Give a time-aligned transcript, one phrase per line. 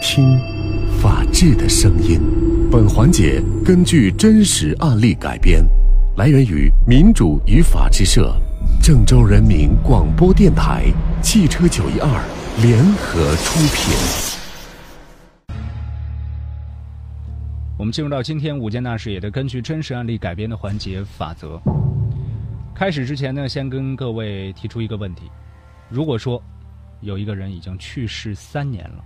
[0.00, 0.38] 听，
[1.00, 2.20] 法治的声音。
[2.70, 5.64] 本环节根据真实案例改编，
[6.16, 8.34] 来源于民主与法治社、
[8.80, 10.84] 郑州人民广播电台、
[11.22, 12.08] 汽车九一二
[12.62, 13.94] 联合出品。
[17.76, 21.60] 我们进入到今天五件大事，也的根据真实案例改编的环节法则。
[22.74, 25.22] 开始之前呢，先跟各位提出一个问题：
[25.88, 26.40] 如果说
[27.00, 29.04] 有一个人已经去世三年了。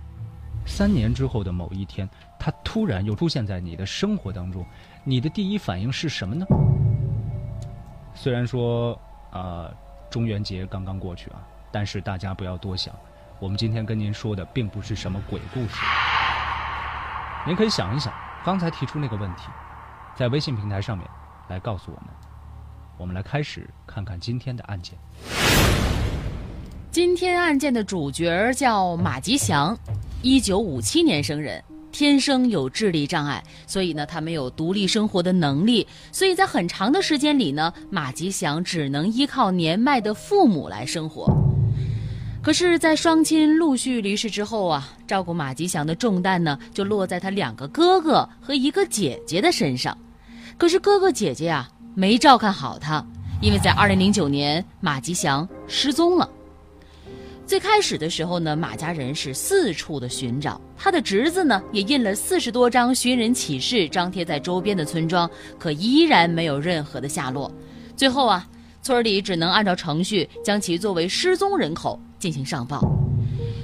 [0.65, 2.09] 三年之后的某一天，
[2.39, 4.65] 他突然又出现在你的生活当中，
[5.03, 6.45] 你的第一反应是什么呢？
[8.15, 8.99] 虽然说，
[9.31, 9.73] 呃，
[10.09, 11.41] 中元节刚刚过去啊，
[11.71, 12.93] 但是大家不要多想，
[13.39, 15.75] 我们今天跟您说的并不是什么鬼故事。
[17.45, 18.13] 您可以想一想，
[18.45, 19.47] 刚才提出那个问题，
[20.15, 21.05] 在微信平台上面
[21.49, 22.05] 来告诉我们。
[22.97, 24.97] 我们来开始看看今天的案件。
[26.91, 29.75] 今天案件的主角叫马吉祥。
[30.23, 35.85] 一九五七年生人，天生有智力障碍，所以呢，他没有独立生活的能力。
[36.13, 41.27] 所以在很长的时间里呢，马吉祥只能依靠年迈的父母来生活。
[42.41, 49.97] 可是，在双亲陆续离世之后啊，照顾马吉祥的重担呢，就落在他两个哥哥和一个姐姐的身上。
[50.57, 53.05] 可是哥哥姐姐啊，没照看好他，
[53.41, 56.29] 因为在二零零九年，马吉祥失踪了。
[57.45, 67.51] 最开始的时候呢，马家人是四处的寻找他的侄子呢，也印了四十多张寻人启事，张贴在周边的村庄，可依然没有任何的下落。
[67.97, 68.47] 最后啊，
[68.81, 72.81] 村里只能按照程序将其作为失踪人口进行上报。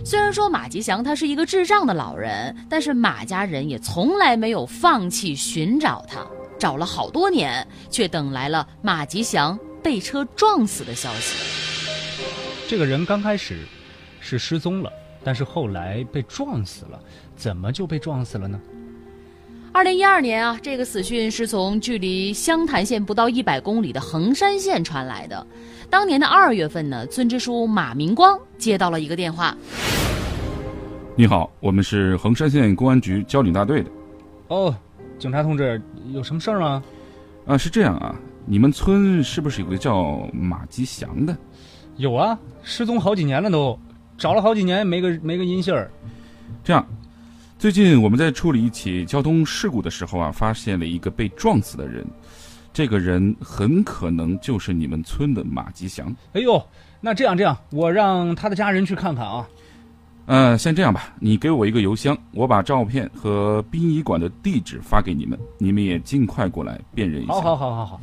[0.06, 6.20] 虽然说马吉祥他是一个智障的老人，但是马家人也从来没有放弃寻找他，
[6.60, 11.59] 找了好多年，却等来了马吉祥被车撞死的消息。
[12.70, 13.62] 这个人刚开始
[14.20, 17.02] 是失踪了，但是后来被撞死了，
[17.36, 18.62] 怎么就被撞死了呢？
[19.74, 25.48] 二零一二年啊，这个死讯是从距离湘潭县不到一百公里的衡山县传来的。
[25.90, 29.58] 当年的二月份呢，村支书马明光接到了一个电话
[31.18, 33.90] ：“你好，我们是衡山县公安局交警大队的。
[34.50, 34.76] 哦，
[35.18, 35.82] 警察同志，
[36.14, 36.84] 有什么事儿吗？
[37.48, 38.14] 啊，是这样啊，
[38.46, 41.36] 你们村是不是有个叫马吉祥的？”
[42.00, 43.78] 有啊，失踪好几年了，都
[44.18, 45.92] 找了好几年没个没个音信儿。
[46.64, 46.88] 这样，
[47.58, 52.08] 最近我们在处理一起交通事故的时候啊，发现了一个被撞死的人，
[52.72, 56.16] 这个人很可能就是你们村的马吉祥。
[56.32, 56.66] 哎呦，
[57.02, 59.46] 那这样这样，我让他的家人去看看啊。
[60.28, 67.34] 嗯，先这样吧，你给我一个邮箱，我把照片和殡仪馆的地址发给你们，你们也尽快过来辨认一下。
[67.34, 68.02] 好好好好好。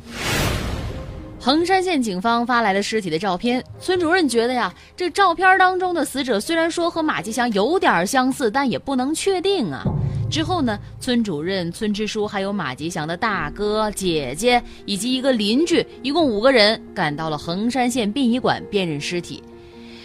[1.39, 9.83] 衡山县警方发来了尸体的照片，村主任觉得呀，这照片当中的死者虽然说和马吉祥有点相似，但也不能确定啊。
[10.29, 19.41] 之后呢，村主任、村支书还有马吉祥的大哥、姐姐以及一个邻居，一共五个人赶到了衡山县殡仪馆辨认尸体。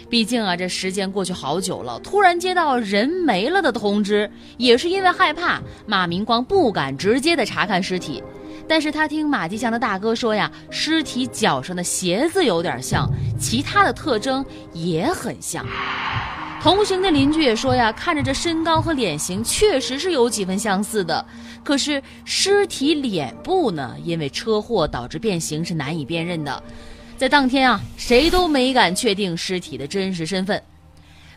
[0.09, 8.23] 毕竟啊，这时间过去好久了，突然接到人没了的通知，也是因为害怕，马明光不敢直接的查看尸体。
[8.67, 13.09] 但是他听马吉祥的大哥说呀，尸体脚上的鞋子有点像，
[13.39, 15.65] 其他的特征也很像。
[16.61, 21.25] 同行的邻居也说呀，看着这身高和脸型确实是有几分相似的。
[21.61, 26.63] 可是尸体脸部呢，因为车祸导致变形是难以辨认的。
[27.17, 30.61] 在当天啊，谁都没敢确定尸体的真实身份。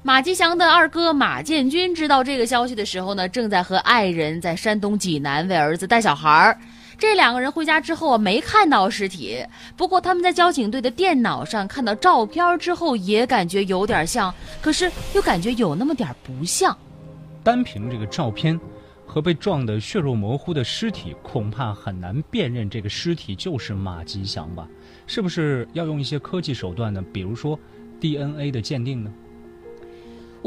[0.02, 6.58] 马吉祥的二哥马建军知道这个消息的时候呢，正在和爱人在山东济南为儿子带小孩儿。
[6.98, 9.44] 这两个人回家之后啊，没看到尸体。
[9.76, 16.76] 不过他们在交警队的电脑上看到照片之后，也感觉有点像，可是又感觉有那么点不像。
[17.42, 18.58] 单凭这个照片
[19.04, 24.66] 和被撞得血肉模糊的尸体，恐怕很难辨认这个尸体就是马吉祥吧？
[25.06, 27.04] 是不是要用一些科技手段呢？
[27.12, 27.58] 比如说
[28.00, 29.12] DNA 的鉴定呢？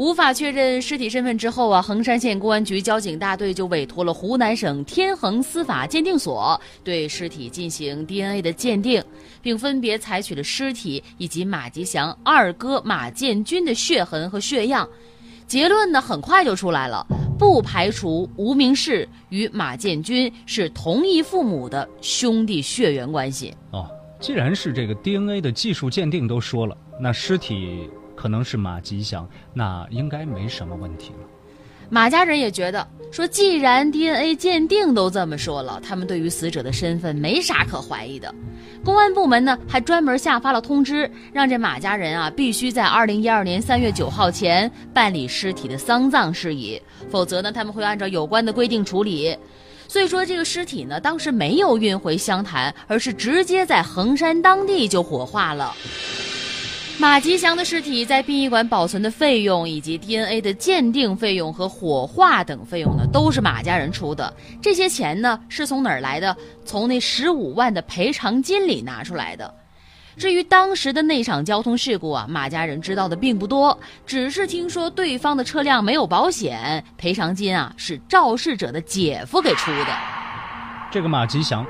[0.00, 9.04] 无法确认尸体身份之后啊，衡山县公安局交警大队就委托了湖南省天衡司法鉴定所对尸体进行 DNA 的鉴定，
[9.42, 14.88] 并分别采取了尸体以及马吉祥二哥马建军的血痕和血样。
[15.46, 17.06] 结论呢，很快就出来了，
[17.38, 23.54] 不排除吴明世与马建军是同一父母的兄弟血缘关系。
[23.72, 23.86] 哦，
[24.18, 27.90] 既然是这个 DNA 的技术鉴定都说了，那尸体。
[28.20, 31.26] 可能是马吉祥，那应该没什么问题了。
[31.88, 38.32] 马家人也觉得说既然 DNA 鉴定都这么说了，他们对于死者的身份没啥可怀疑的。
[38.84, 46.80] 公安部门呢还专门下发了通知，让这马家人啊必须在二零一二年三月九号前办理尸体的丧葬事宜，
[47.10, 49.34] 否则呢他们会按照有关的规定处理。
[49.88, 55.74] 所以说这个尸体呢当时没有运回湘潭，而是直接在衡山当地就火化了。
[57.00, 64.30] 马吉祥的尸体在殡仪馆保存的费用，以及 DNA 的鉴定费用和火化等费用呢，都是马家人出的。
[64.60, 66.36] 这些钱呢，是从哪儿来的？
[66.62, 69.50] 从那十五万的赔偿金里拿出来的。
[70.18, 79.86] 至于当时的那场交通事故啊，马家人知道的并不多，只是听说对方的车辆没有保险，赔偿金啊是肇事者的姐夫给出的。
[80.90, 81.64] 这个马吉祥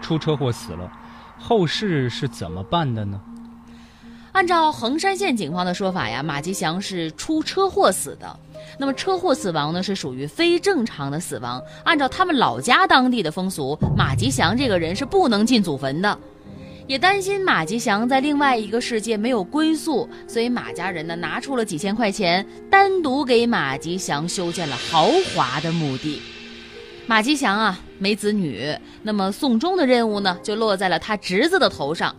[0.00, 0.90] 出车祸死了，
[1.38, 3.20] 后事是怎么办的呢？
[4.32, 8.38] 按照衡山县警方的说法呀，马吉祥是出车祸死的。
[8.78, 11.60] 那么车祸死亡呢，是属于非正常的死亡。
[11.84, 16.18] 按照他们老家当地的风俗，马吉祥这个人是不能进祖坟的。
[16.86, 26.20] 也担心马吉祥在另外一个世界没有归宿，所以马家人呢拿出了几千块钱，单独给马吉祥修建了豪华的墓地。
[27.06, 32.14] 马吉祥啊没子女，那么送终的任务呢就落在了他侄子的头上，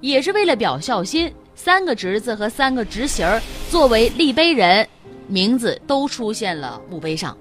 [0.00, 1.32] 也是为了表孝心。
[1.64, 4.84] 三个侄子和三个侄媳儿作为立碑人，
[5.28, 7.38] 名字都出现了墓碑上。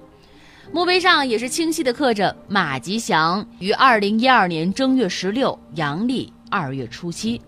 [0.72, 7.42] 墓碑上也是清晰的刻着马吉祥于二零一二年正月十六阳历二月初七。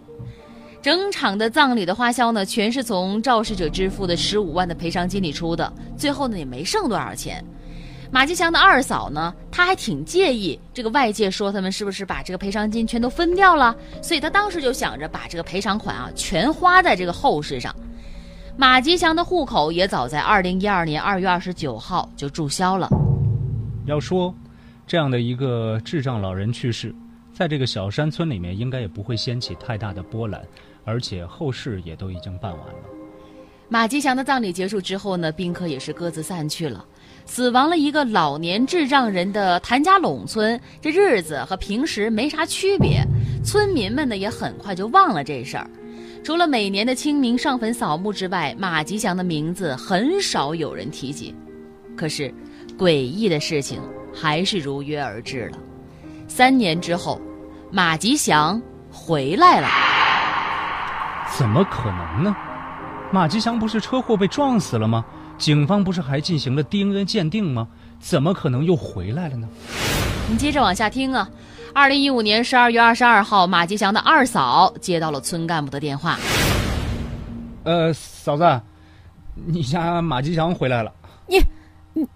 [0.81, 7.45] 整场的葬礼的花销呢，全是从肇事者支付的十五万的赔偿金里出的，最后呢也没剩多少钱。
[8.13, 17.75] 马吉祥的二嫂呢，她还挺介意这个外界说他们是不是把这个赔偿金全都分掉了，所以她当时就想着把这个赔偿款啊全花在这个后事上。
[18.55, 22.87] 马吉祥的户口也早在二零一二年二月二十九号就注销了。
[23.87, 24.31] 要说
[24.85, 26.93] 这样的一个智障老人去世，
[27.33, 30.39] 在这个小山村里面应该也不会掀起太大的波澜，
[30.85, 32.75] 而且后事也都已经办完了。
[33.69, 36.85] 马吉祥的葬礼结束之后呢，宾客也是各自散去了。
[37.25, 43.03] 死亡了一个老年智障人的谭家垄村，这日子和平时没啥区别。
[43.43, 45.69] 村民们呢也很快就忘了这事儿。
[46.23, 51.35] 除了每年的清明上坟扫墓之外，马吉祥的名字很少有人提起。
[51.95, 52.33] 可是，
[52.77, 53.81] 诡异的事情
[54.13, 55.57] 还是如约而至了。
[56.27, 57.21] 三年之后，
[57.71, 58.61] 马吉祥
[58.91, 59.67] 回来了。
[61.35, 62.35] 怎么可能呢？
[63.11, 65.03] 马吉祥不是车祸被撞死了吗？
[65.43, 67.67] 警方不是还进行了 DNA 鉴定吗？
[67.99, 69.45] 怎么可能又回来了呢？
[70.31, 71.29] 你接着往下听啊。
[71.73, 76.17] 二零一五年十二月二十二号，马吉祥的二嫂接到了村干部的电话。
[77.65, 78.61] 呃，嫂子，
[79.45, 80.89] 你家马吉祥回来了。
[81.27, 81.37] 你，
[81.93, 82.07] 你，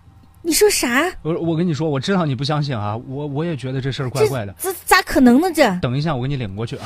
[0.42, 1.06] 你说啥？
[1.22, 4.56] 我我跟你说，我知道你不相信啊，我我也觉得这事儿怪怪的。
[4.58, 5.52] 这咋可能呢？
[5.54, 6.86] 这等一下，我给你领过去啊。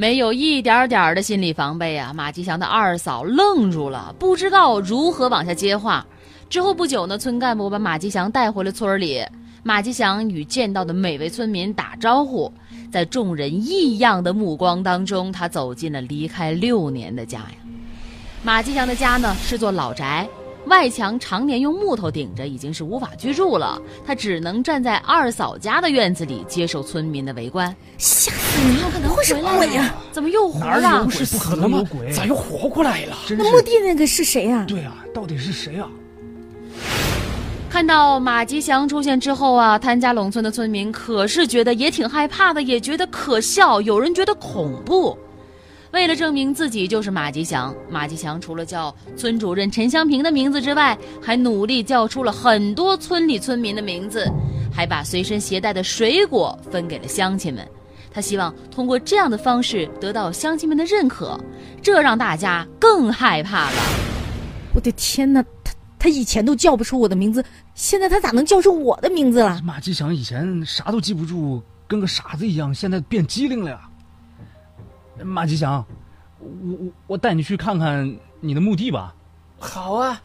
[0.00, 2.12] 没有一点点的心理防备啊！
[2.14, 6.06] 马吉祥的二嫂愣住了，不知道如何往下接话。
[6.48, 9.20] 之后不久呢，村干部把马吉祥带回了村里。
[9.64, 12.52] 马吉祥与见到的每位村民打招呼，
[12.92, 17.56] 在众人异样的目光当中，他走进了离开六年的家呀。
[18.44, 20.28] 马吉祥的家呢是座老宅。
[20.68, 23.80] 外墙常年用木头顶着，已经是无法居住了。
[24.06, 27.74] 他只能站在二嫂家的院子里，接受村民的围观。
[27.96, 28.90] 吓死你了！
[28.92, 29.94] 可能会是鬼呀？
[30.12, 30.80] 怎么又活了？
[30.80, 31.26] 哪有鬼？
[31.26, 32.12] 不可能有鬼！
[32.12, 33.16] 咋又活过来了？
[33.30, 34.64] 那墓地那个是谁呀？
[34.68, 35.88] 对啊，到底是谁啊？
[37.70, 45.16] 看到马吉祥出现之后啊，谭家垄村的村民可是觉得也挺害怕的，也觉得可笑，有人觉得恐怖。
[45.90, 54.30] 为了证明自己就是马吉祥，马吉祥除了叫村主任陈香平的名字之外，还努力叫出了很多村里村民的名字，
[54.70, 57.66] 还把随身携带的水果分给了乡亲们。
[58.10, 61.38] 他希望通过这样的方式得到乡亲们的认可，
[61.82, 63.76] 这让大家更害怕了。
[64.74, 67.42] 我的天哪，他他以前都叫不出我的名字，
[67.74, 69.60] 现在他咋能叫出我的名字了？
[69.64, 73.80] 马吉祥以前啥都记不住，跟个傻子一样，现在变机灵了呀。
[75.24, 75.84] 马吉祥，
[76.38, 79.14] 我我我带你去看看你的墓地吧。
[79.58, 80.22] 好啊，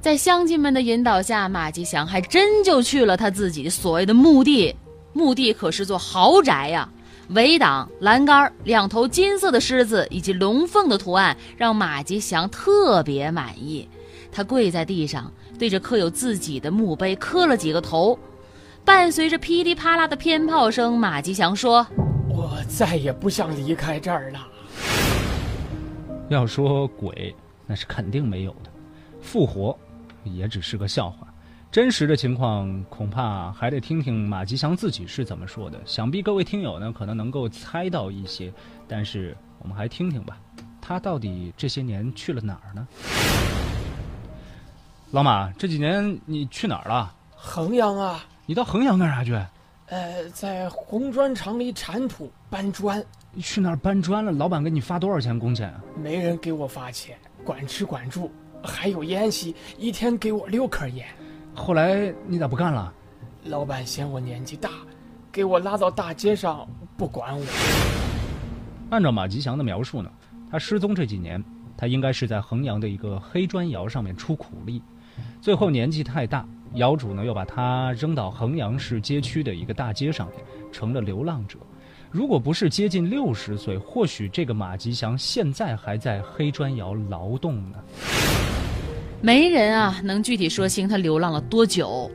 [0.00, 4.74] 在乡亲们的引导下，马吉祥还真就去了他自己所谓的墓地。
[5.12, 6.88] 墓地可是座豪宅呀，
[7.30, 13.88] 围挡、栏杆、两头金色的狮子以及龙凤的图案，让马吉祥特别满意。
[14.30, 18.18] 他跪在地上，对着刻有自己的墓碑磕了几个头，
[18.84, 21.86] 伴随着噼里啪啦的鞭炮声，马吉祥说。
[22.36, 24.46] 我再也不想离开这儿了。
[26.28, 27.34] 要说鬼，
[27.66, 28.70] 那是肯定没有的；
[29.22, 29.76] 复活，
[30.22, 31.26] 也只是个笑话。
[31.72, 35.80] 真实的情况恐怕还得听听马吉祥自己是怎么说的。
[35.86, 38.52] 想必各位听友呢，可能能够猜到一些，
[38.86, 40.36] 但是我们还听听吧，
[40.78, 42.86] 他到底这些年去了哪儿呢？
[45.10, 47.14] 老马，这几年你去哪儿了？
[47.34, 49.40] 衡阳啊，你到衡阳干啥去？
[49.88, 53.02] 呃，在红砖厂里铲土搬砖。
[53.32, 54.32] 你去那儿搬砖了？
[54.32, 55.80] 老板给你发多少钱工钱啊？
[56.02, 58.30] 没人给我发钱，管吃管住，
[58.62, 61.06] 还有烟吸，一天给我六颗烟。
[61.54, 62.92] 后来你咋不干了？
[63.44, 64.70] 老板嫌我年纪大，
[65.30, 66.66] 给我拉到大街上
[66.96, 67.44] 不管我。
[68.90, 70.10] 按照马吉祥的描述呢，
[70.50, 71.42] 他失踪这几年，
[71.76, 74.82] 他应该是在衡阳的一个黑砖窑上面出苦力，
[75.40, 81.58] 最后年纪太大，窑主呢又把他扔到衡阳市街区的一个大街上面，成了流浪者。
[82.10, 87.78] 如果不是接近六十岁，或许这个马吉祥现在还在黑砖窑劳动呢。
[89.20, 92.10] 没人啊能具体说清他流浪了多久，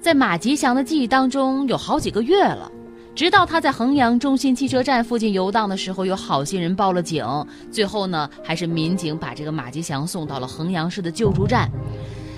[0.00, 2.70] 在马吉祥的记忆当中有好几个月了。
[3.14, 7.24] 直到他在衡阳中心汽车站附近游荡的时候，有好心人报了警，
[7.70, 11.70] 最后呢还是民警把这个马吉祥送到了衡阳市的救助站。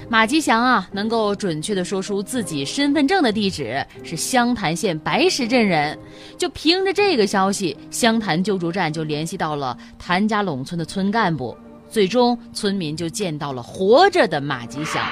[0.08, 5.98] 马吉祥啊，能够准确的说出自己身份证的地址是湘潭县白石镇人，
[6.38, 11.56] 就凭着这个消息，湘潭救助站就联系到了谭家垄村的村干部，
[11.90, 15.04] 最终村民就见到了活着的马吉祥。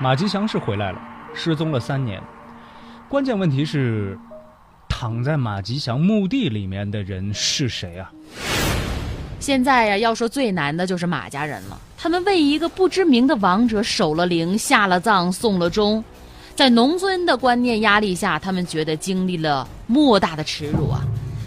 [0.00, 1.00] 马吉祥是回来了，
[1.32, 2.20] 失踪了三年，
[3.08, 4.18] 关键问题是，
[4.88, 8.10] 躺在马吉祥墓地里面的人是谁啊？
[9.38, 11.80] 现在呀，要说最难的就是马家人了。
[12.02, 16.02] 他们为一个不知名的亡者守了灵、下了葬、送了终，
[16.56, 21.02] 在农村的观念压力下，他们觉得经历了莫大的耻辱啊！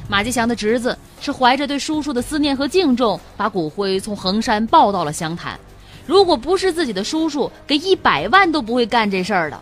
[0.07, 5.59] 马吉祥的侄子是怀着对叔叔的思念和敬重，把骨灰从衡山抱到了湘潭。
[6.05, 9.59] 如果不是自己的叔叔，给一百万都不会干这事儿的。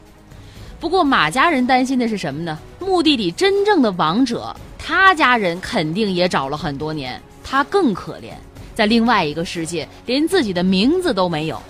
[0.77, 2.59] 不过马家人担心的是什么呢？
[2.81, 7.21] 墓地里真正的亡者，他家人肯定也找了很多年。
[7.45, 8.33] 他更可怜，
[8.73, 11.61] 在另外一个世界，连自己的名字都没有。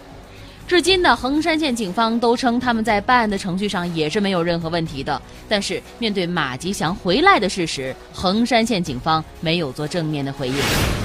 [0.67, 5.21] 至今呢，衡山县警方都称他们在办案的程序上也是没有任何问题的。
[5.49, 11.00] 但是面对马吉祥回来的事实，衡山县警方没有做正面的回应。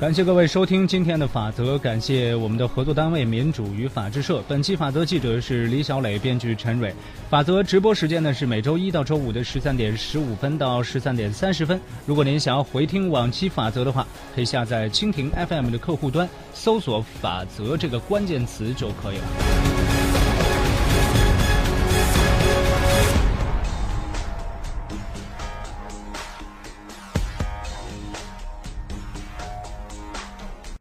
[0.00, 4.42] 感谢各位收听今天的法则，感谢我们的合作单位民主与法制社。
[4.48, 6.94] 本期法则记者是李小磊，编剧陈蕊。
[7.28, 11.78] 法则直播时间呢是每周一到周五的十三点十五分到十三点三十分。
[12.06, 19.69] 如果您想要回听往期法则的话，可以下载蜻蜓 FM 的客户端，搜索“法则”这个关键词就可以了。